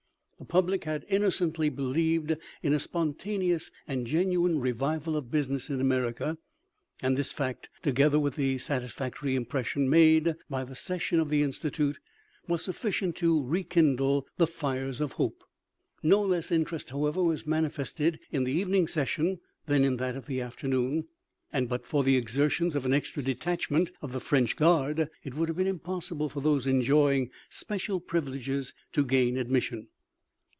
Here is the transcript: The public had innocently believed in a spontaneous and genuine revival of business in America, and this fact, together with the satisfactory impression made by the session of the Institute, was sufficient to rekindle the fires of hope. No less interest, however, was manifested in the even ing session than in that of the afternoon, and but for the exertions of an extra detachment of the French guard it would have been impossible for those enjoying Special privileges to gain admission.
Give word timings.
The 0.41 0.55
public 0.61 0.85
had 0.85 1.05
innocently 1.07 1.69
believed 1.69 2.35
in 2.63 2.73
a 2.73 2.79
spontaneous 2.79 3.69
and 3.87 4.07
genuine 4.07 4.57
revival 4.59 5.15
of 5.15 5.29
business 5.29 5.69
in 5.69 5.79
America, 5.79 6.35
and 6.99 7.15
this 7.15 7.31
fact, 7.31 7.69
together 7.83 8.17
with 8.17 8.37
the 8.37 8.57
satisfactory 8.57 9.35
impression 9.35 9.87
made 9.87 10.33
by 10.49 10.63
the 10.63 10.73
session 10.73 11.19
of 11.19 11.29
the 11.29 11.43
Institute, 11.43 11.99
was 12.47 12.63
sufficient 12.63 13.15
to 13.17 13.45
rekindle 13.45 14.25
the 14.37 14.47
fires 14.47 14.99
of 14.99 15.11
hope. 15.13 15.43
No 16.01 16.23
less 16.23 16.51
interest, 16.51 16.89
however, 16.89 17.23
was 17.23 17.45
manifested 17.45 18.19
in 18.31 18.43
the 18.43 18.51
even 18.53 18.73
ing 18.73 18.87
session 18.87 19.39
than 19.67 19.83
in 19.83 19.97
that 19.97 20.15
of 20.15 20.25
the 20.25 20.41
afternoon, 20.41 21.07
and 21.53 21.69
but 21.69 21.85
for 21.85 22.03
the 22.03 22.17
exertions 22.17 22.73
of 22.75 22.83
an 22.87 22.93
extra 22.93 23.21
detachment 23.21 23.91
of 24.01 24.11
the 24.11 24.19
French 24.19 24.55
guard 24.55 25.07
it 25.23 25.35
would 25.35 25.49
have 25.49 25.57
been 25.57 25.67
impossible 25.67 26.29
for 26.29 26.41
those 26.41 26.65
enjoying 26.65 27.29
Special 27.51 27.99
privileges 27.99 28.73
to 28.91 29.05
gain 29.05 29.37
admission. 29.37 29.87